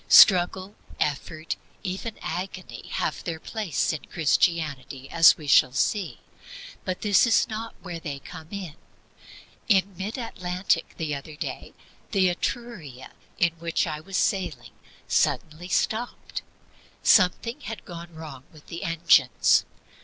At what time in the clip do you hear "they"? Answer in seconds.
7.99-8.17